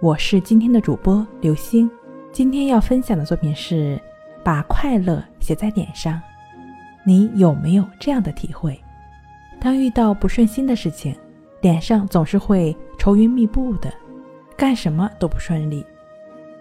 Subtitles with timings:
[0.00, 1.90] 我是今天的主播刘星。
[2.30, 4.00] 今天要分享的作品是
[4.44, 6.20] 把快乐写在脸上。
[7.04, 8.80] 你有没有这样的体会？
[9.58, 11.16] 当遇到不顺心的事情，
[11.60, 13.92] 脸上总是会愁云密布的，
[14.56, 15.84] 干什么都不顺利。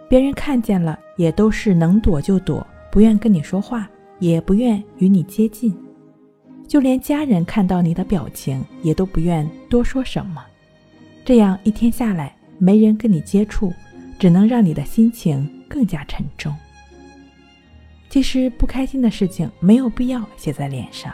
[0.10, 5.78] 别人看见了，也都是能躲就躲，不愿跟你说话，也不愿与你接近。
[6.68, 10.44] 就连家人看到你的表情，也都不愿多说什么。
[11.24, 13.74] 这样一天下来，没人跟你接触，
[14.18, 16.54] 只能让你的心情更加沉重。
[18.10, 21.14] 其实不开心的事情没有必要写在脸上。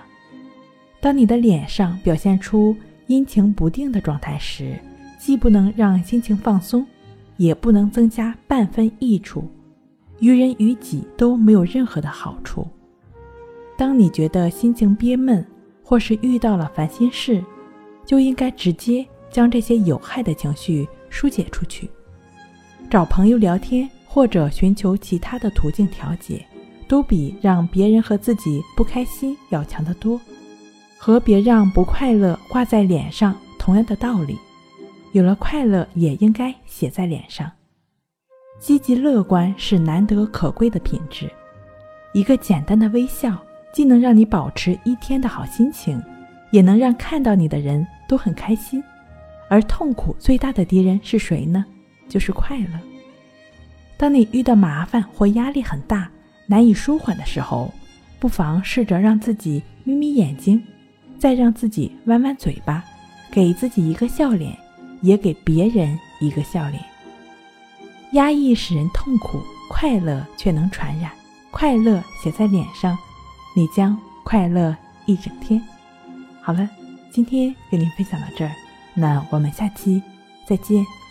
[1.02, 2.76] 当你的脸上表现出
[3.08, 4.80] 阴晴不定的状态时，
[5.20, 6.86] 既不能让心情放松，
[7.38, 9.50] 也不能增加半分益处，
[10.20, 12.68] 于人于己都没有任何的好处。
[13.76, 15.46] 当你觉得心情憋闷，
[15.84, 17.44] 或是遇到了烦心事，
[18.06, 21.88] 就应该直接将这些有害的情绪疏解出去，
[22.90, 26.44] 找朋友聊天或者寻求其他的途径调节，
[26.88, 30.20] 都比让别人和自己不开心要强得多。
[30.98, 34.36] 和别让不快乐挂在脸上同样的道理，
[35.12, 37.52] 有了快乐也应该写在脸上。
[38.60, 41.30] 积极乐观是难得可贵的品质，
[42.14, 43.38] 一个简单的微笑。
[43.72, 46.00] 既能让你保持一天的好心情，
[46.52, 48.84] 也能让看到你的人都很开心。
[49.54, 51.64] 而痛苦最大的敌人是谁呢？
[52.10, 52.80] 就是快乐。
[53.98, 56.10] 当你遇到麻烦或压力很大、
[56.48, 57.72] 难以舒缓的时候，
[58.20, 60.60] 不妨试着让自己眯眯眼睛，
[61.20, 62.84] 再让自己弯弯嘴巴，
[63.32, 64.58] 给自己一个笑脸，
[65.04, 66.84] 也给别人一个笑脸。
[68.14, 71.12] 压抑使人痛苦，快乐却能传染。
[71.52, 72.98] 快乐写在脸上。
[73.56, 75.62] 你将快乐一整天。
[76.42, 76.68] 好了，
[77.12, 78.52] 今天跟您分享到这儿，
[78.94, 80.02] 那我们下期
[80.46, 81.03] 再见。